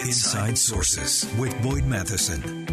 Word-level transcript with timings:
Inside 0.00 0.56
Sources 0.56 1.26
with 1.38 1.60
Boyd 1.60 1.84
Matheson. 1.84 2.66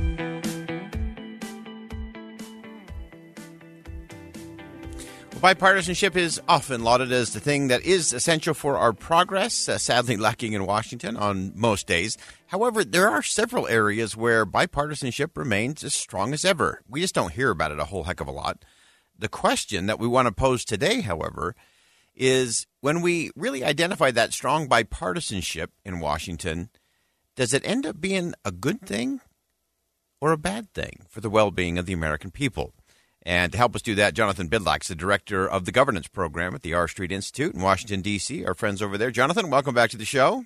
Bipartisanship 5.31 6.15
is 6.15 6.39
often 6.47 6.83
lauded 6.83 7.11
as 7.11 7.33
the 7.33 7.39
thing 7.39 7.67
that 7.69 7.81
is 7.81 8.13
essential 8.13 8.53
for 8.53 8.77
our 8.77 8.93
progress, 8.93 9.67
uh, 9.67 9.77
sadly 9.77 10.17
lacking 10.17 10.53
in 10.53 10.65
Washington 10.65 11.17
on 11.17 11.51
most 11.55 11.87
days. 11.87 12.17
However, 12.47 12.83
there 12.83 13.09
are 13.09 13.23
several 13.23 13.67
areas 13.67 14.15
where 14.15 14.45
bipartisanship 14.45 15.35
remains 15.35 15.83
as 15.83 15.95
strong 15.95 16.31
as 16.33 16.45
ever. 16.45 16.81
We 16.87 17.01
just 17.01 17.15
don't 17.15 17.33
hear 17.33 17.49
about 17.49 17.71
it 17.71 17.79
a 17.79 17.85
whole 17.85 18.03
heck 18.03 18.21
of 18.21 18.27
a 18.27 18.31
lot. 18.31 18.63
The 19.17 19.29
question 19.29 19.87
that 19.87 19.99
we 19.99 20.07
want 20.07 20.27
to 20.27 20.31
pose 20.31 20.63
today, 20.63 21.01
however, 21.01 21.55
is 22.15 22.67
when 22.81 23.01
we 23.01 23.31
really 23.35 23.63
identify 23.63 24.11
that 24.11 24.33
strong 24.33 24.69
bipartisanship 24.69 25.67
in 25.83 25.99
Washington, 25.99 26.69
does 27.35 27.53
it 27.53 27.65
end 27.65 27.85
up 27.85 27.99
being 27.99 28.33
a 28.43 28.51
good 28.51 28.81
thing 28.81 29.21
or 30.21 30.31
a 30.31 30.37
bad 30.37 30.73
thing 30.73 31.05
for 31.09 31.21
the 31.21 31.29
well 31.29 31.51
being 31.51 31.77
of 31.77 31.85
the 31.85 31.93
American 31.93 32.31
people? 32.31 32.73
And 33.23 33.51
to 33.51 33.57
help 33.57 33.75
us 33.75 33.81
do 33.81 33.95
that, 33.95 34.13
Jonathan 34.13 34.49
Bydlak's 34.49 34.87
the 34.87 34.95
director 34.95 35.49
of 35.49 35.65
the 35.65 35.71
governance 35.71 36.07
program 36.07 36.53
at 36.53 36.61
the 36.61 36.73
R 36.75 36.87
Street 36.87 37.11
Institute 37.11 37.55
in 37.55 37.61
Washington, 37.61 38.01
D.C., 38.01 38.45
our 38.45 38.53
friends 38.53 38.81
over 38.81 38.97
there. 38.97 39.09
Jonathan, 39.09 39.49
welcome 39.49 39.73
back 39.73 39.89
to 39.89 39.97
the 39.97 40.05
show. 40.05 40.45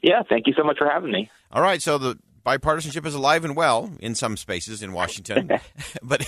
Yeah, 0.00 0.22
thank 0.28 0.46
you 0.46 0.52
so 0.56 0.62
much 0.62 0.78
for 0.78 0.88
having 0.88 1.10
me. 1.10 1.30
All 1.50 1.62
right, 1.62 1.82
so 1.82 1.98
the 1.98 2.18
bipartisanship 2.46 3.04
is 3.06 3.14
alive 3.14 3.44
and 3.44 3.56
well 3.56 3.90
in 4.00 4.14
some 4.14 4.36
spaces 4.36 4.82
in 4.82 4.92
Washington. 4.92 5.50
but 6.02 6.24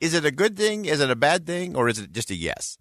is 0.00 0.14
it 0.14 0.24
a 0.24 0.30
good 0.30 0.56
thing? 0.56 0.86
Is 0.86 1.00
it 1.00 1.10
a 1.10 1.16
bad 1.16 1.46
thing? 1.46 1.76
Or 1.76 1.88
is 1.88 1.98
it 1.98 2.12
just 2.12 2.30
a 2.30 2.34
yes? 2.34 2.78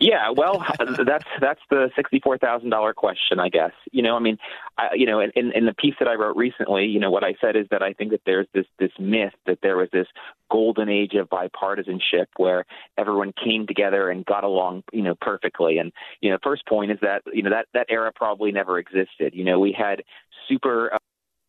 Yeah, 0.00 0.30
well, 0.34 0.64
that's 0.78 1.26
that's 1.42 1.60
the 1.68 1.90
sixty-four 1.94 2.38
thousand 2.38 2.70
dollar 2.70 2.94
question, 2.94 3.38
I 3.38 3.50
guess. 3.50 3.72
You 3.92 4.02
know, 4.02 4.16
I 4.16 4.18
mean, 4.18 4.38
I, 4.78 4.94
you 4.94 5.04
know, 5.04 5.20
in, 5.20 5.52
in 5.52 5.66
the 5.66 5.74
piece 5.74 5.94
that 5.98 6.08
I 6.08 6.14
wrote 6.14 6.38
recently, 6.38 6.86
you 6.86 6.98
know, 6.98 7.10
what 7.10 7.22
I 7.22 7.34
said 7.38 7.54
is 7.54 7.66
that 7.70 7.82
I 7.82 7.92
think 7.92 8.12
that 8.12 8.22
there's 8.24 8.46
this 8.54 8.64
this 8.78 8.92
myth 8.98 9.34
that 9.44 9.58
there 9.62 9.76
was 9.76 9.90
this 9.92 10.06
golden 10.50 10.88
age 10.88 11.12
of 11.14 11.28
bipartisanship 11.28 12.26
where 12.38 12.64
everyone 12.96 13.34
came 13.44 13.66
together 13.66 14.08
and 14.08 14.24
got 14.24 14.42
along, 14.42 14.84
you 14.90 15.02
know, 15.02 15.16
perfectly. 15.20 15.76
And 15.76 15.92
you 16.22 16.30
know, 16.30 16.38
first 16.42 16.66
point 16.66 16.90
is 16.90 16.98
that 17.02 17.20
you 17.34 17.42
know 17.42 17.50
that 17.50 17.66
that 17.74 17.88
era 17.90 18.10
probably 18.14 18.52
never 18.52 18.78
existed. 18.78 19.34
You 19.34 19.44
know, 19.44 19.58
we 19.58 19.76
had 19.76 20.02
super, 20.48 20.94
uh, 20.94 20.98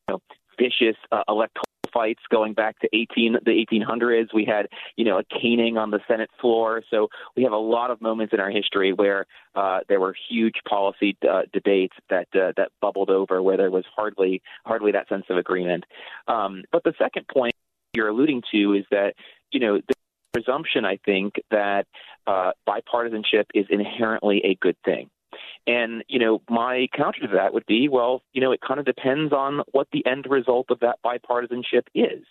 you 0.09 0.15
know, 0.15 0.21
vicious 0.59 0.97
uh, 1.13 1.23
electoral 1.29 1.63
fights 1.93 2.21
going 2.29 2.53
back 2.53 2.79
to 2.79 2.89
18 2.93 3.37
the 3.45 3.65
1800s. 3.71 4.27
We 4.33 4.45
had 4.45 4.67
you 4.95 5.05
know 5.05 5.19
a 5.19 5.23
caning 5.23 5.77
on 5.77 5.91
the 5.91 5.99
Senate 6.07 6.29
floor. 6.39 6.83
So 6.89 7.09
we 7.35 7.43
have 7.43 7.51
a 7.51 7.57
lot 7.57 7.91
of 7.91 8.01
moments 8.01 8.33
in 8.33 8.39
our 8.39 8.49
history 8.49 8.93
where 8.93 9.25
uh, 9.55 9.79
there 9.87 9.99
were 9.99 10.15
huge 10.29 10.55
policy 10.67 11.17
uh, 11.29 11.43
debates 11.53 11.95
that 12.09 12.27
uh, 12.33 12.53
that 12.57 12.71
bubbled 12.81 13.09
over, 13.09 13.41
where 13.41 13.57
there 13.57 13.71
was 13.71 13.85
hardly 13.95 14.41
hardly 14.65 14.91
that 14.91 15.07
sense 15.09 15.25
of 15.29 15.37
agreement. 15.37 15.85
Um, 16.27 16.63
but 16.71 16.83
the 16.83 16.93
second 16.97 17.27
point 17.27 17.53
you're 17.93 18.09
alluding 18.09 18.43
to 18.51 18.73
is 18.73 18.85
that 18.91 19.13
you 19.51 19.59
know 19.59 19.77
the 19.77 19.93
presumption 20.33 20.85
I 20.85 20.97
think 21.05 21.35
that 21.51 21.87
uh, 22.27 22.51
bipartisanship 22.67 23.45
is 23.53 23.65
inherently 23.69 24.41
a 24.43 24.55
good 24.55 24.77
thing. 24.85 25.09
And, 25.67 26.03
you 26.07 26.19
know, 26.19 26.41
my 26.49 26.87
counter 26.95 27.21
to 27.21 27.27
that 27.33 27.53
would 27.53 27.65
be, 27.65 27.87
well, 27.87 28.23
you 28.33 28.41
know, 28.41 28.51
it 28.51 28.61
kind 28.65 28.79
of 28.79 28.85
depends 28.85 29.31
on 29.33 29.61
what 29.71 29.87
the 29.91 30.05
end 30.05 30.25
result 30.29 30.67
of 30.69 30.79
that 30.79 30.99
bipartisanship 31.05 31.83
is. 31.93 32.23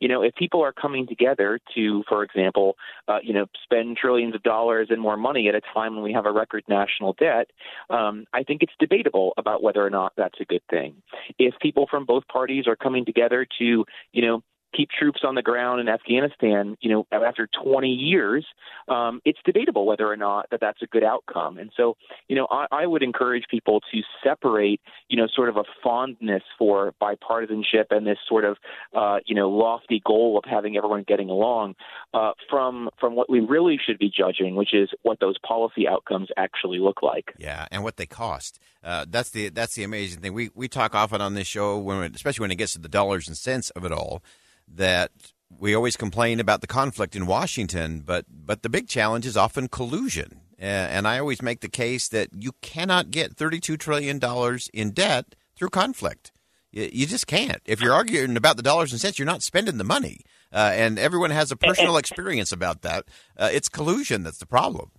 You 0.00 0.08
know, 0.08 0.22
if 0.22 0.34
people 0.34 0.62
are 0.62 0.72
coming 0.72 1.06
together 1.06 1.60
to, 1.74 2.02
for 2.08 2.22
example, 2.22 2.76
uh, 3.06 3.18
you 3.22 3.34
know, 3.34 3.46
spend 3.62 3.98
trillions 3.98 4.34
of 4.34 4.42
dollars 4.42 4.88
and 4.90 5.00
more 5.00 5.16
money 5.16 5.48
at 5.48 5.54
a 5.54 5.60
time 5.74 5.94
when 5.94 6.02
we 6.02 6.12
have 6.12 6.26
a 6.26 6.32
record 6.32 6.64
national 6.68 7.14
debt, 7.14 7.50
um, 7.90 8.24
I 8.32 8.42
think 8.42 8.62
it's 8.62 8.72
debatable 8.78 9.34
about 9.36 9.62
whether 9.62 9.84
or 9.84 9.90
not 9.90 10.12
that's 10.16 10.40
a 10.40 10.44
good 10.44 10.62
thing. 10.70 10.94
If 11.38 11.54
people 11.60 11.86
from 11.90 12.06
both 12.06 12.26
parties 12.28 12.66
are 12.66 12.76
coming 12.76 13.04
together 13.04 13.46
to, 13.58 13.84
you 14.12 14.22
know, 14.22 14.42
keep 14.74 14.90
troops 14.90 15.20
on 15.24 15.34
the 15.34 15.42
ground 15.42 15.80
in 15.80 15.88
Afghanistan, 15.88 16.76
you 16.80 16.90
know, 16.90 17.06
after 17.12 17.48
20 17.62 17.88
years, 17.88 18.44
um, 18.88 19.20
it's 19.24 19.38
debatable 19.44 19.86
whether 19.86 20.06
or 20.06 20.16
not 20.16 20.46
that 20.50 20.60
that's 20.60 20.82
a 20.82 20.86
good 20.86 21.04
outcome. 21.04 21.58
And 21.58 21.70
so, 21.76 21.96
you 22.28 22.36
know, 22.36 22.46
I, 22.50 22.66
I 22.70 22.86
would 22.86 23.02
encourage 23.02 23.44
people 23.50 23.80
to 23.92 24.00
separate, 24.22 24.80
you 25.08 25.16
know, 25.16 25.26
sort 25.34 25.48
of 25.48 25.56
a 25.56 25.64
fondness 25.82 26.42
for 26.58 26.94
bipartisanship 27.00 27.86
and 27.90 28.06
this 28.06 28.18
sort 28.28 28.44
of, 28.44 28.56
uh, 28.94 29.18
you 29.26 29.34
know, 29.34 29.50
lofty 29.50 30.02
goal 30.04 30.38
of 30.38 30.48
having 30.48 30.76
everyone 30.76 31.04
getting 31.06 31.30
along 31.30 31.74
uh, 32.14 32.32
from 32.48 32.90
from 32.98 33.14
what 33.14 33.30
we 33.30 33.40
really 33.40 33.78
should 33.84 33.98
be 33.98 34.10
judging, 34.10 34.56
which 34.56 34.74
is 34.74 34.90
what 35.02 35.20
those 35.20 35.38
policy 35.46 35.88
outcomes 35.88 36.28
actually 36.36 36.78
look 36.78 37.02
like. 37.02 37.32
Yeah, 37.38 37.66
and 37.70 37.82
what 37.82 37.96
they 37.96 38.06
cost. 38.06 38.58
Uh, 38.82 39.04
that's 39.08 39.30
the 39.30 39.50
that's 39.50 39.74
the 39.74 39.84
amazing 39.84 40.20
thing. 40.20 40.32
We 40.32 40.50
we 40.54 40.68
talk 40.68 40.94
often 40.94 41.20
on 41.20 41.34
this 41.34 41.46
show 41.46 41.78
when, 41.78 42.14
especially 42.14 42.44
when 42.44 42.50
it 42.50 42.56
gets 42.56 42.72
to 42.74 42.78
the 42.78 42.88
dollars 42.88 43.28
and 43.28 43.36
cents 43.36 43.70
of 43.70 43.84
it 43.84 43.92
all 43.92 44.22
that 44.74 45.10
we 45.58 45.74
always 45.74 45.96
complain 45.96 46.40
about 46.40 46.60
the 46.60 46.66
conflict 46.66 47.16
in 47.16 47.26
Washington, 47.26 48.02
but 48.04 48.24
but 48.30 48.62
the 48.62 48.68
big 48.68 48.88
challenge 48.88 49.26
is 49.26 49.36
often 49.36 49.68
collusion. 49.68 50.40
And 50.58 51.08
I 51.08 51.18
always 51.18 51.40
make 51.40 51.60
the 51.60 51.70
case 51.70 52.08
that 52.08 52.28
you 52.34 52.52
cannot 52.60 53.10
get 53.10 53.34
$32 53.34 53.78
trillion 53.78 54.20
in 54.74 54.90
debt 54.90 55.34
through 55.56 55.70
conflict. 55.70 56.32
You 56.70 57.06
just 57.06 57.26
can't. 57.26 57.62
If 57.64 57.80
you're 57.80 57.94
arguing 57.94 58.36
about 58.36 58.58
the 58.58 58.62
dollars 58.62 58.92
and 58.92 59.00
cents, 59.00 59.18
you're 59.18 59.24
not 59.24 59.42
spending 59.42 59.78
the 59.78 59.84
money. 59.84 60.20
Uh, 60.52 60.70
and 60.74 60.98
everyone 60.98 61.30
has 61.30 61.50
a 61.50 61.56
personal 61.56 61.96
experience 61.96 62.52
about 62.52 62.82
that. 62.82 63.06
Uh, 63.36 63.48
it's 63.50 63.68
collusion 63.68 64.22
that's 64.22 64.38
the 64.38 64.46
problem. 64.46 64.90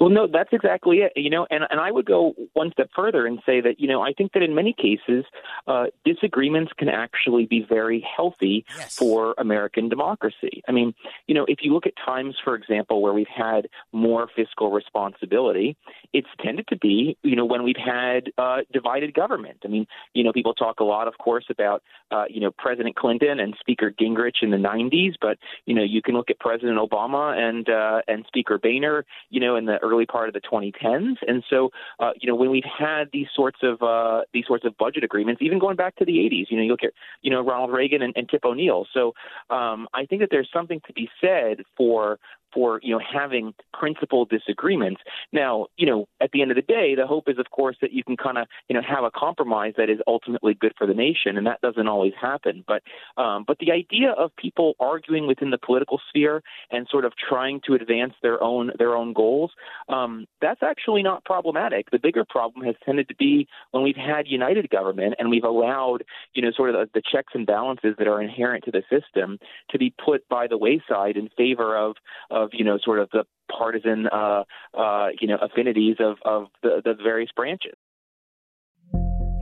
Well, 0.00 0.10
no, 0.10 0.26
that's 0.26 0.50
exactly 0.52 0.98
it. 0.98 1.12
You 1.16 1.30
know, 1.30 1.46
and 1.50 1.64
and 1.70 1.80
I 1.80 1.90
would 1.90 2.06
go 2.06 2.34
one 2.52 2.70
step 2.72 2.90
further 2.94 3.26
and 3.26 3.40
say 3.44 3.60
that 3.60 3.80
you 3.80 3.88
know 3.88 4.02
I 4.02 4.12
think 4.12 4.32
that 4.32 4.42
in 4.42 4.54
many 4.54 4.72
cases 4.72 5.24
uh, 5.66 5.86
disagreements 6.04 6.72
can 6.76 6.88
actually 6.88 7.46
be 7.46 7.64
very 7.68 8.06
healthy 8.16 8.64
yes. 8.76 8.96
for 8.96 9.34
American 9.38 9.88
democracy. 9.88 10.62
I 10.68 10.72
mean, 10.72 10.94
you 11.26 11.34
know, 11.34 11.44
if 11.48 11.58
you 11.62 11.72
look 11.72 11.86
at 11.86 11.94
times, 12.04 12.36
for 12.42 12.54
example, 12.54 13.02
where 13.02 13.12
we've 13.12 13.26
had 13.26 13.68
more 13.92 14.28
fiscal 14.34 14.70
responsibility, 14.70 15.76
it's 16.12 16.28
tended 16.42 16.66
to 16.68 16.76
be 16.76 17.16
you 17.22 17.36
know 17.36 17.44
when 17.44 17.62
we've 17.62 17.76
had 17.76 18.30
uh, 18.38 18.58
divided 18.72 19.14
government. 19.14 19.58
I 19.64 19.68
mean, 19.68 19.86
you 20.14 20.24
know, 20.24 20.32
people 20.32 20.54
talk 20.54 20.80
a 20.80 20.84
lot, 20.84 21.08
of 21.08 21.18
course, 21.18 21.46
about 21.50 21.82
uh, 22.10 22.24
you 22.28 22.40
know 22.40 22.50
President 22.50 22.96
Clinton 22.96 23.40
and 23.40 23.54
Speaker 23.60 23.92
Gingrich 24.00 24.42
in 24.42 24.50
the 24.50 24.56
'90s, 24.56 25.14
but 25.20 25.38
you 25.66 25.74
know 25.74 25.82
you 25.82 26.02
can 26.02 26.14
look 26.14 26.30
at 26.30 26.38
President 26.38 26.78
Obama 26.78 27.36
and 27.36 27.68
uh, 27.68 28.02
and 28.06 28.24
Speaker 28.26 28.58
Boehner, 28.58 29.04
you 29.30 29.40
know, 29.40 29.56
in 29.56 29.66
the 29.66 29.77
early 29.82 30.06
part 30.06 30.28
of 30.28 30.34
the 30.34 30.40
2010s. 30.40 31.16
And 31.26 31.42
so, 31.48 31.70
uh, 32.00 32.10
you 32.20 32.28
know, 32.28 32.34
when 32.34 32.50
we've 32.50 32.64
had 32.64 33.08
these 33.12 33.28
sorts 33.34 33.58
of 33.62 33.82
uh, 33.82 34.22
these 34.32 34.46
sorts 34.46 34.64
of 34.64 34.76
budget 34.76 35.04
agreements, 35.04 35.42
even 35.42 35.58
going 35.58 35.76
back 35.76 35.96
to 35.96 36.04
the 36.04 36.12
80s, 36.12 36.46
you 36.50 36.56
know, 36.56 36.62
you 36.62 36.70
look 36.70 36.84
at 36.84 36.92
you 37.22 37.30
know 37.30 37.40
Ronald 37.42 37.72
Reagan 37.72 38.02
and, 38.02 38.12
and 38.16 38.28
Tip 38.28 38.44
O'Neill. 38.44 38.86
So 38.92 39.14
um, 39.50 39.88
I 39.94 40.06
think 40.06 40.20
that 40.22 40.28
there's 40.30 40.48
something 40.52 40.80
to 40.86 40.92
be 40.92 41.08
said 41.20 41.62
for 41.76 42.18
for 42.52 42.80
you 42.82 42.94
know 42.94 43.00
having 43.00 43.54
principal 43.72 44.24
disagreements. 44.24 45.00
Now, 45.32 45.66
you 45.76 45.86
know, 45.86 46.08
at 46.20 46.30
the 46.32 46.42
end 46.42 46.50
of 46.50 46.56
the 46.56 46.62
day, 46.62 46.94
the 46.94 47.06
hope 47.06 47.28
is, 47.28 47.38
of 47.38 47.50
course, 47.50 47.76
that 47.80 47.92
you 47.92 48.04
can 48.04 48.16
kind 48.16 48.38
of 48.38 48.46
you 48.68 48.74
know 48.74 48.82
have 48.88 49.04
a 49.04 49.10
compromise 49.10 49.74
that 49.76 49.90
is 49.90 49.98
ultimately 50.06 50.54
good 50.54 50.72
for 50.76 50.86
the 50.86 50.94
nation, 50.94 51.36
and 51.36 51.46
that 51.46 51.60
doesn't 51.60 51.88
always 51.88 52.12
happen. 52.20 52.64
But 52.66 52.82
um, 53.16 53.44
but 53.46 53.58
the 53.58 53.72
idea 53.72 54.12
of 54.12 54.34
people 54.36 54.74
arguing 54.80 55.26
within 55.26 55.50
the 55.50 55.58
political 55.58 56.00
sphere 56.08 56.42
and 56.70 56.86
sort 56.90 57.04
of 57.04 57.12
trying 57.16 57.60
to 57.66 57.74
advance 57.74 58.14
their 58.22 58.42
own 58.42 58.72
their 58.78 58.96
own 58.96 59.12
goals, 59.12 59.52
um, 59.88 60.26
that's 60.40 60.62
actually 60.62 61.02
not 61.02 61.24
problematic. 61.24 61.90
The 61.90 61.98
bigger 61.98 62.24
problem 62.28 62.64
has 62.64 62.74
tended 62.84 63.08
to 63.08 63.14
be 63.14 63.46
when 63.70 63.82
we've 63.82 63.96
had 63.96 64.26
united 64.26 64.70
government 64.70 65.14
and 65.18 65.30
we've 65.30 65.44
allowed 65.44 66.04
you 66.34 66.42
know 66.42 66.50
sort 66.56 66.70
of 66.70 66.74
the, 66.74 67.00
the 67.00 67.02
checks 67.10 67.32
and 67.34 67.46
balances 67.46 67.94
that 67.98 68.06
are 68.06 68.20
inherent 68.20 68.64
to 68.64 68.70
the 68.70 68.82
system 68.90 69.38
to 69.70 69.78
be 69.78 69.94
put 70.04 70.28
by 70.28 70.46
the 70.46 70.58
wayside 70.58 71.16
in 71.16 71.28
favor 71.36 71.76
of 71.76 71.96
of 72.42 72.50
you 72.52 72.64
know 72.64 72.78
sort 72.84 72.98
of 72.98 73.08
the 73.12 73.24
partisan 73.50 74.06
uh, 74.06 74.44
uh, 74.76 75.08
you 75.20 75.28
know 75.28 75.38
affinities 75.40 75.96
of 76.00 76.16
of 76.24 76.48
the, 76.62 76.82
the 76.84 76.94
various 76.94 77.30
branches. 77.34 77.74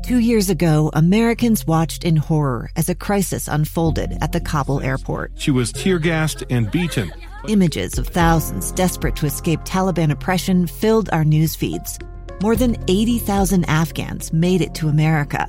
Two 0.06 0.18
years 0.20 0.50
ago, 0.50 0.88
Americans 0.94 1.66
watched 1.66 2.04
in 2.04 2.16
horror 2.16 2.70
as 2.76 2.88
a 2.88 2.94
crisis 2.94 3.48
unfolded 3.48 4.16
at 4.20 4.30
the 4.30 4.40
Kabul 4.40 4.80
airport. 4.80 5.32
She 5.34 5.50
was 5.50 5.72
tear 5.72 5.98
gassed 5.98 6.44
and 6.48 6.70
beaten. 6.70 7.12
Images 7.48 7.98
of 7.98 8.06
thousands 8.06 8.70
desperate 8.70 9.16
to 9.16 9.26
escape 9.26 9.60
Taliban 9.60 10.12
oppression 10.12 10.68
filled 10.68 11.10
our 11.12 11.24
news 11.24 11.56
feeds. 11.56 11.98
More 12.40 12.54
than 12.54 12.76
80,000 12.86 13.64
Afghans 13.64 14.32
made 14.32 14.60
it 14.60 14.74
to 14.74 14.86
America. 14.86 15.48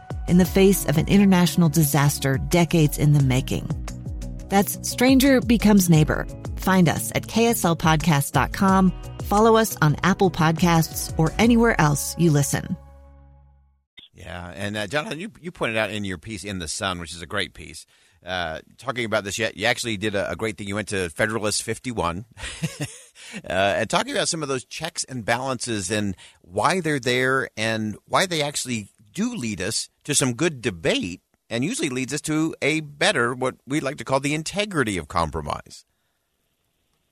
in 0.31 0.37
the 0.37 0.45
face 0.45 0.85
of 0.85 0.97
an 0.97 1.07
international 1.07 1.69
disaster 1.69 2.37
decades 2.37 2.97
in 2.97 3.13
the 3.13 3.21
making? 3.21 3.69
That's 4.49 4.79
Stranger 4.89 5.41
Becomes 5.41 5.89
Neighbor. 5.89 6.25
Find 6.55 6.89
us 6.89 7.11
at 7.13 7.23
kslpodcast.com, 7.23 8.93
follow 9.23 9.57
us 9.57 9.77
on 9.81 9.95
Apple 10.03 10.31
Podcasts, 10.31 11.13
or 11.19 11.31
anywhere 11.37 11.79
else 11.79 12.15
you 12.17 12.31
listen. 12.31 12.75
Yeah, 14.13 14.51
and 14.55 14.77
uh, 14.77 14.87
Jonathan, 14.87 15.19
you, 15.19 15.31
you 15.41 15.51
pointed 15.51 15.77
out 15.77 15.89
in 15.89 16.05
your 16.05 16.17
piece 16.17 16.43
in 16.43 16.59
the 16.59 16.67
Sun, 16.67 16.99
which 16.99 17.11
is 17.11 17.21
a 17.21 17.25
great 17.25 17.53
piece, 17.53 17.85
uh, 18.25 18.59
talking 18.77 19.05
about 19.05 19.23
this. 19.23 19.39
Yet 19.39 19.57
you 19.57 19.65
actually 19.65 19.97
did 19.97 20.15
a, 20.15 20.31
a, 20.31 20.35
great 20.35 20.57
thing. 20.57 20.67
You 20.67 20.75
went 20.75 20.89
to 20.89 21.09
Federalist 21.09 21.63
51, 21.63 22.25
uh, 22.81 22.87
and 23.47 23.89
talking 23.89 24.11
about 24.11 24.27
some 24.27 24.43
of 24.43 24.49
those 24.49 24.63
checks 24.63 25.03
and 25.05 25.25
balances 25.25 25.89
and 25.89 26.15
why 26.41 26.81
they're 26.81 26.99
there 26.99 27.49
and 27.57 27.97
why 28.05 28.27
they 28.27 28.41
actually 28.43 28.89
do 29.13 29.35
lead 29.35 29.61
us 29.61 29.89
to 30.03 30.15
some 30.15 30.33
good 30.33 30.61
debate, 30.61 31.21
and 31.49 31.63
usually 31.63 31.89
leads 31.89 32.13
us 32.13 32.21
to 32.21 32.55
a 32.61 32.79
better 32.79 33.33
what 33.33 33.55
we 33.67 33.79
like 33.79 33.97
to 33.97 34.03
call 34.03 34.19
the 34.19 34.33
integrity 34.33 34.97
of 34.97 35.07
compromise. 35.07 35.85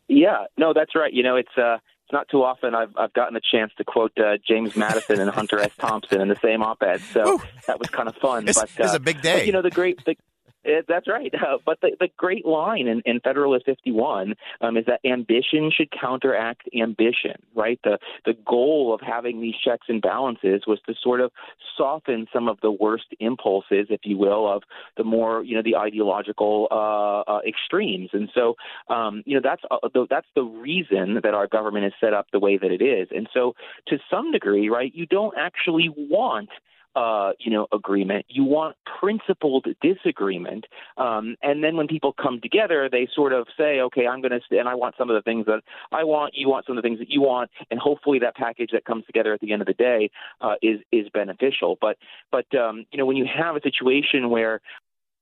Yeah, 0.07 0.45
no, 0.57 0.73
that's 0.73 0.95
right. 0.95 1.13
You 1.13 1.23
know, 1.23 1.35
it's 1.35 1.55
uh, 1.57 1.75
it's 1.75 2.13
not 2.13 2.27
too 2.29 2.43
often 2.43 2.73
I've 2.73 2.89
I've 2.97 3.13
gotten 3.13 3.35
a 3.35 3.41
chance 3.41 3.71
to 3.77 3.83
quote 3.83 4.17
uh, 4.17 4.37
James 4.47 4.75
Madison 4.75 5.19
and 5.19 5.29
Hunter 5.29 5.59
S. 5.59 5.71
Thompson 5.77 6.21
in 6.21 6.27
the 6.27 6.37
same 6.41 6.63
op-ed, 6.63 7.01
so 7.13 7.35
Ooh. 7.35 7.41
that 7.67 7.77
was 7.77 7.89
kind 7.89 8.09
of 8.09 8.15
fun. 8.15 8.47
It's, 8.47 8.59
but 8.59 8.69
uh, 8.79 8.85
it's 8.85 8.95
a 8.95 8.99
big 8.99 9.21
day. 9.21 9.39
But, 9.39 9.45
you 9.45 9.51
know, 9.51 9.61
the 9.61 9.69
great 9.69 10.03
the, 10.05 10.15
it, 10.63 10.85
that's 10.87 11.07
right. 11.07 11.33
Uh, 11.39 11.57
but 11.65 11.79
the, 11.81 11.91
the 11.99 12.09
great 12.17 12.45
line 12.45 12.87
in, 12.87 13.01
in 13.05 13.19
Federalist 13.21 13.65
51 13.65 14.35
um, 14.61 14.77
is 14.77 14.85
that 14.85 14.99
ambition 15.05 15.71
should 15.73 15.89
counteract 15.91 16.67
ambition, 16.79 17.35
right? 17.55 17.79
The, 17.83 17.97
the 18.25 18.33
goal 18.45 18.93
of 18.93 18.99
having 19.01 19.41
these 19.41 19.55
checks 19.55 19.87
and 19.87 20.01
balances 20.01 20.63
was 20.67 20.79
to 20.87 20.93
sort 21.01 21.21
of 21.21 21.31
soften 21.77 22.27
some 22.33 22.47
of 22.47 22.59
the 22.61 22.71
worst 22.71 23.05
impulses, 23.19 23.87
if 23.89 24.01
you 24.03 24.17
will, 24.17 24.51
of 24.51 24.63
the 24.97 25.03
more, 25.03 25.43
you 25.43 25.55
know, 25.55 25.63
the 25.63 25.77
ideological 25.77 26.67
uh, 26.71 27.21
uh, 27.21 27.39
extremes. 27.47 28.09
And 28.13 28.29
so, 28.35 28.55
um, 28.89 29.23
you 29.25 29.35
know, 29.35 29.41
that's, 29.43 29.63
uh, 29.71 29.87
the, 29.93 30.07
that's 30.09 30.27
the 30.35 30.43
reason 30.43 31.21
that 31.23 31.33
our 31.33 31.47
government 31.47 31.85
is 31.85 31.93
set 31.99 32.13
up 32.13 32.27
the 32.31 32.39
way 32.39 32.57
that 32.57 32.71
it 32.71 32.81
is. 32.81 33.07
And 33.15 33.29
so, 33.33 33.55
to 33.87 33.97
some 34.11 34.31
degree, 34.31 34.69
right, 34.69 34.93
you 34.93 35.05
don't 35.05 35.35
actually 35.37 35.89
want– 35.89 36.49
uh, 36.99 37.31
you 37.39 37.49
know, 37.49 37.65
agreement. 37.71 38.25
You 38.27 38.43
want 38.43 38.75
principled 38.99 39.65
disagreement. 39.81 40.65
Um, 40.97 41.37
and 41.41 41.63
then 41.63 41.77
when 41.77 41.87
people 41.87 42.11
come 42.11 42.41
together, 42.41 42.89
they 42.91 43.07
sort 43.15 43.31
of 43.31 43.47
say, 43.57 43.79
okay, 43.79 44.05
I'm 44.05 44.19
going 44.19 44.31
to, 44.31 44.59
and 44.59 44.67
I 44.67 44.75
want 44.75 44.95
some 44.97 45.09
of 45.09 45.15
the 45.15 45.21
things 45.21 45.45
that 45.45 45.61
I 45.93 46.03
want, 46.03 46.33
you 46.35 46.49
want 46.49 46.65
some 46.65 46.77
of 46.77 46.83
the 46.83 46.85
things 46.85 46.99
that 46.99 47.09
you 47.09 47.21
want, 47.21 47.51
and 47.71 47.79
hopefully 47.79 48.19
that 48.19 48.35
package 48.35 48.71
that 48.73 48.83
comes 48.83 49.05
together 49.05 49.33
at 49.33 49.39
the 49.39 49.53
end 49.53 49.61
of 49.61 49.67
the 49.67 49.75
day 49.75 50.11
uh, 50.41 50.55
is 50.61 50.81
is 50.91 51.07
beneficial. 51.13 51.77
But 51.79 51.95
but 52.33 52.53
um, 52.53 52.85
you 52.91 52.97
know, 52.97 53.05
when 53.05 53.15
you 53.15 53.25
have 53.33 53.55
a 53.55 53.61
situation 53.61 54.29
where 54.29 54.59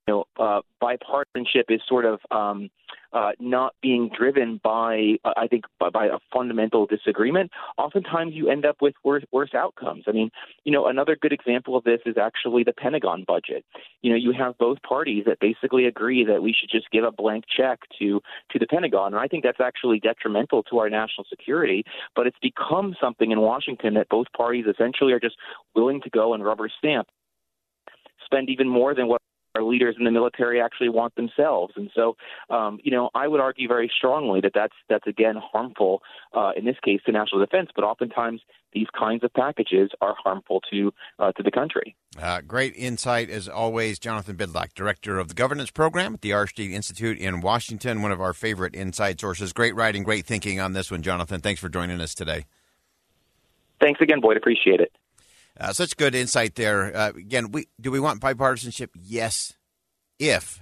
know, 0.08 0.24
uh, 0.38 0.60
bipartisanship 0.82 1.64
is 1.68 1.80
sort 1.86 2.04
of 2.04 2.20
um, 2.30 2.70
uh, 3.12 3.30
not 3.40 3.74
being 3.82 4.10
driven 4.16 4.60
by, 4.62 5.14
uh, 5.24 5.32
I 5.36 5.46
think, 5.46 5.64
by, 5.78 5.90
by, 5.90 6.06
a 6.06 6.18
fundamental 6.32 6.86
disagreement. 6.86 7.50
Oftentimes, 7.78 8.34
you 8.34 8.50
end 8.50 8.66
up 8.66 8.76
with 8.80 8.94
worse, 9.04 9.24
worse 9.32 9.54
outcomes. 9.54 10.04
I 10.06 10.12
mean, 10.12 10.30
you 10.64 10.72
know, 10.72 10.86
another 10.86 11.16
good 11.20 11.32
example 11.32 11.76
of 11.76 11.84
this 11.84 12.00
is 12.04 12.16
actually 12.18 12.64
the 12.64 12.72
Pentagon 12.72 13.24
budget. 13.26 13.64
You 14.02 14.10
know, 14.10 14.16
you 14.16 14.32
have 14.32 14.58
both 14.58 14.82
parties 14.82 15.24
that 15.26 15.40
basically 15.40 15.86
agree 15.86 16.24
that 16.24 16.42
we 16.42 16.54
should 16.58 16.70
just 16.70 16.90
give 16.90 17.04
a 17.04 17.12
blank 17.12 17.44
check 17.54 17.80
to 17.98 18.20
to 18.50 18.58
the 18.58 18.66
Pentagon, 18.66 19.14
and 19.14 19.20
I 19.20 19.26
think 19.26 19.44
that's 19.44 19.60
actually 19.60 20.00
detrimental 20.00 20.62
to 20.64 20.78
our 20.78 20.90
national 20.90 21.24
security. 21.28 21.84
But 22.14 22.26
it's 22.26 22.38
become 22.42 22.94
something 23.00 23.30
in 23.30 23.40
Washington 23.40 23.94
that 23.94 24.08
both 24.08 24.26
parties 24.36 24.66
essentially 24.68 25.12
are 25.12 25.20
just 25.20 25.36
willing 25.74 26.00
to 26.02 26.10
go 26.10 26.34
and 26.34 26.44
rubber 26.44 26.68
stamp 26.78 27.08
spend 28.24 28.50
even 28.50 28.68
more 28.68 28.94
than 28.94 29.08
what 29.08 29.22
our 29.58 29.64
leaders 29.64 29.96
in 29.98 30.04
the 30.04 30.10
military 30.10 30.60
actually 30.60 30.88
want 30.88 31.14
themselves. 31.16 31.74
And 31.76 31.90
so, 31.94 32.16
um, 32.50 32.78
you 32.82 32.90
know, 32.90 33.10
I 33.14 33.26
would 33.26 33.40
argue 33.40 33.66
very 33.66 33.90
strongly 33.96 34.40
that 34.42 34.52
that's 34.54 34.74
that's 34.88 35.06
again 35.06 35.34
harmful 35.36 36.02
uh, 36.32 36.52
in 36.56 36.64
this 36.64 36.76
case 36.84 37.00
to 37.06 37.12
national 37.12 37.40
defense, 37.40 37.70
but 37.74 37.84
oftentimes 37.84 38.40
these 38.72 38.86
kinds 38.96 39.24
of 39.24 39.32
packages 39.32 39.90
are 40.00 40.14
harmful 40.22 40.60
to 40.70 40.92
uh, 41.18 41.32
to 41.32 41.42
the 41.42 41.50
country. 41.50 41.96
Uh, 42.20 42.40
great 42.40 42.74
insight 42.76 43.30
as 43.30 43.48
always, 43.48 43.98
Jonathan 43.98 44.36
Bydlak, 44.36 44.74
director 44.74 45.18
of 45.18 45.28
the 45.28 45.34
governance 45.34 45.70
program 45.70 46.14
at 46.14 46.20
the 46.20 46.32
R 46.32 46.46
Street 46.46 46.72
Institute 46.72 47.18
in 47.18 47.40
Washington. 47.40 48.02
One 48.02 48.12
of 48.12 48.20
our 48.20 48.32
favorite 48.32 48.74
inside 48.74 49.20
sources. 49.20 49.52
Great 49.52 49.74
writing, 49.74 50.02
great 50.02 50.26
thinking 50.26 50.60
on 50.60 50.72
this 50.72 50.90
one, 50.90 51.02
Jonathan. 51.02 51.40
Thanks 51.40 51.60
for 51.60 51.68
joining 51.68 52.00
us 52.00 52.14
today. 52.14 52.44
Thanks 53.80 54.00
again, 54.00 54.20
Boyd. 54.20 54.36
Appreciate 54.36 54.80
it. 54.80 54.92
Uh, 55.58 55.72
such 55.72 55.96
good 55.96 56.14
insight 56.14 56.54
there. 56.54 56.96
Uh, 56.96 57.08
again, 57.10 57.50
we 57.50 57.66
do 57.80 57.90
we 57.90 57.98
want 57.98 58.20
bipartisanship? 58.20 58.90
Yes, 58.94 59.54
if 60.18 60.60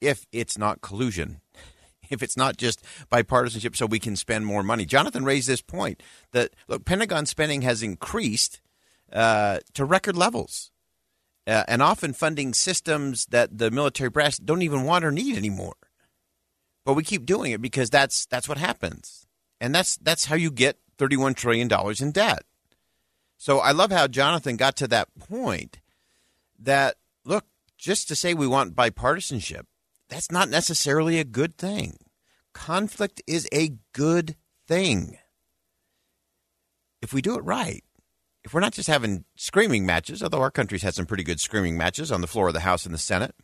if 0.00 0.26
it's 0.30 0.58
not 0.58 0.82
collusion, 0.82 1.40
if 2.10 2.22
it's 2.22 2.36
not 2.36 2.58
just 2.58 2.84
bipartisanship, 3.10 3.76
so 3.76 3.86
we 3.86 3.98
can 3.98 4.16
spend 4.16 4.44
more 4.44 4.62
money. 4.62 4.84
Jonathan 4.84 5.24
raised 5.24 5.48
this 5.48 5.62
point 5.62 6.02
that 6.32 6.50
look, 6.68 6.84
Pentagon 6.84 7.24
spending 7.24 7.62
has 7.62 7.82
increased 7.82 8.60
uh, 9.10 9.60
to 9.72 9.86
record 9.86 10.16
levels, 10.16 10.70
uh, 11.46 11.64
and 11.66 11.80
often 11.80 12.12
funding 12.12 12.52
systems 12.52 13.26
that 13.26 13.56
the 13.56 13.70
military 13.70 14.10
brass 14.10 14.36
don't 14.36 14.62
even 14.62 14.84
want 14.84 15.04
or 15.04 15.12
need 15.12 15.36
anymore. 15.36 15.76
But 16.84 16.92
we 16.92 17.04
keep 17.04 17.24
doing 17.24 17.52
it 17.52 17.62
because 17.62 17.88
that's 17.88 18.26
that's 18.26 18.50
what 18.50 18.58
happens, 18.58 19.26
and 19.62 19.74
that's 19.74 19.96
that's 19.96 20.26
how 20.26 20.36
you 20.36 20.50
get 20.50 20.76
thirty-one 20.98 21.32
trillion 21.32 21.68
dollars 21.68 22.02
in 22.02 22.12
debt. 22.12 22.42
So 23.44 23.58
I 23.58 23.72
love 23.72 23.92
how 23.92 24.06
Jonathan 24.06 24.56
got 24.56 24.74
to 24.76 24.88
that 24.88 25.14
point 25.18 25.82
that, 26.58 26.96
look, 27.26 27.44
just 27.76 28.08
to 28.08 28.16
say 28.16 28.32
we 28.32 28.46
want 28.46 28.74
bipartisanship, 28.74 29.64
that's 30.08 30.32
not 30.32 30.48
necessarily 30.48 31.18
a 31.18 31.24
good 31.24 31.58
thing. 31.58 31.98
Conflict 32.54 33.20
is 33.26 33.46
a 33.52 33.76
good 33.92 34.36
thing. 34.66 35.18
If 37.02 37.12
we 37.12 37.20
do 37.20 37.36
it 37.36 37.44
right, 37.44 37.84
if 38.44 38.54
we're 38.54 38.60
not 38.60 38.72
just 38.72 38.88
having 38.88 39.26
screaming 39.36 39.84
matches, 39.84 40.22
although 40.22 40.40
our 40.40 40.50
country's 40.50 40.82
had 40.82 40.94
some 40.94 41.04
pretty 41.04 41.22
good 41.22 41.38
screaming 41.38 41.76
matches 41.76 42.10
on 42.10 42.22
the 42.22 42.26
floor 42.26 42.48
of 42.48 42.54
the 42.54 42.60
House 42.60 42.86
and 42.86 42.94
the 42.94 42.98
Senate, 42.98 43.34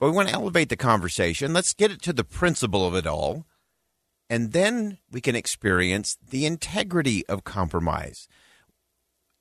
but 0.00 0.06
we 0.06 0.16
want 0.16 0.30
to 0.30 0.34
elevate 0.34 0.70
the 0.70 0.78
conversation. 0.78 1.52
Let's 1.52 1.74
get 1.74 1.90
it 1.90 2.00
to 2.00 2.14
the 2.14 2.24
principle 2.24 2.86
of 2.86 2.94
it 2.94 3.06
all. 3.06 3.44
And 4.30 4.52
then 4.52 4.96
we 5.10 5.20
can 5.20 5.36
experience 5.36 6.16
the 6.26 6.46
integrity 6.46 7.26
of 7.26 7.44
compromise. 7.44 8.28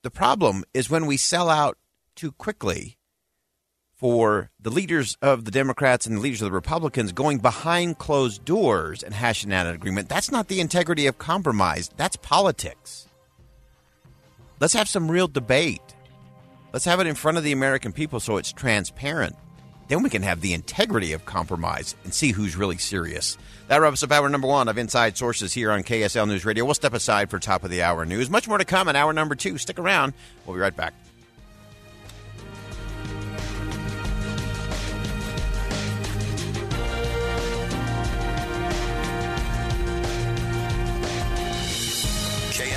The 0.06 0.12
problem 0.12 0.64
is 0.72 0.88
when 0.88 1.08
we 1.08 1.18
sell 1.18 1.50
out 1.50 1.80
too 2.16 2.32
quickly 2.32 3.00
for 3.96 4.52
the 4.60 4.70
leaders 4.70 5.18
of 5.20 5.46
the 5.46 5.50
Democrats 5.52 6.06
and 6.06 6.18
the 6.18 6.22
leaders 6.22 6.44
of 6.44 6.46
the 6.46 6.52
Republicans 6.52 7.12
going 7.12 7.40
behind 7.40 7.98
closed 7.98 8.46
doors 8.46 9.02
and 9.02 9.16
hashing 9.16 9.52
out 9.52 9.66
an 9.66 9.74
agreement. 9.74 10.08
That's 10.08 10.30
not 10.30 10.48
the 10.48 10.60
integrity 10.60 11.08
of 11.08 11.18
compromise. 11.18 11.90
That's 11.98 12.18
politics. 12.18 13.08
Let's 14.60 14.76
have 14.76 14.88
some 14.88 15.10
real 15.10 15.28
debate. 15.28 15.96
Let's 16.72 16.86
have 16.86 17.00
it 17.00 17.08
in 17.08 17.16
front 17.16 17.40
of 17.40 17.44
the 17.44 17.52
American 17.52 17.92
people 17.92 18.20
so 18.20 18.38
it's 18.38 18.54
transparent. 18.54 19.36
Then 19.88 20.04
we 20.04 20.10
can 20.10 20.24
have 20.24 20.42
the 20.42 20.54
integrity 20.54 21.14
of 21.14 21.26
compromise 21.26 21.96
and 22.04 22.14
see 22.14 22.32
who's 22.32 22.56
really 22.56 22.78
serious. 22.78 23.38
That 23.68 23.78
wraps 23.78 24.04
up 24.04 24.12
hour 24.12 24.30
number 24.30 24.48
one 24.48 24.68
of 24.68 24.78
Inside 24.78 25.18
Sources 25.18 25.54
here 25.54 25.72
on 25.72 25.84
KSL 25.84 26.28
News 26.28 26.46
Radio. 26.46 26.66
We'll 26.66 26.74
step 26.74 26.94
aside 26.94 27.30
for 27.30 27.40
top 27.40 27.64
of 27.64 27.70
the 27.70 27.84
hour 27.84 28.06
news. 28.06 28.30
Much 28.30 28.48
more 28.48 28.58
to 28.58 28.66
come 28.66 28.88
in 28.88 28.96
hour 28.96 29.14
number 29.14 29.36
two. 29.36 29.58
Stick 29.58 29.80
around. 29.80 30.14
We'll 30.46 30.56
be 30.56 30.62
right 30.62 30.76
back. 30.76 30.94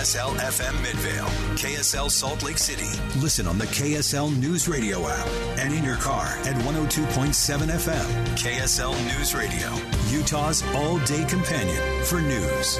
KSL 0.08 0.38
FM 0.38 0.82
Midvale, 0.82 1.26
KSL 1.54 2.10
Salt 2.10 2.42
Lake 2.42 2.56
City. 2.56 2.88
Listen 3.20 3.46
on 3.46 3.58
the 3.58 3.66
KSL 3.66 4.34
News 4.40 4.66
Radio 4.66 5.06
app 5.06 5.26
and 5.58 5.74
in 5.74 5.84
your 5.84 5.96
car 5.96 6.28
at 6.44 6.56
102.7 6.64 7.68
FM. 7.68 8.26
KSL 8.28 8.94
News 9.04 9.34
Radio, 9.34 9.70
Utah's 10.08 10.62
all 10.74 10.98
day 11.00 11.26
companion 11.26 12.04
for 12.04 12.22
news. 12.22 12.78